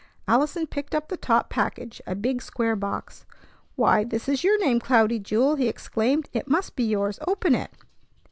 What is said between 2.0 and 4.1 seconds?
a big, square box. "Why,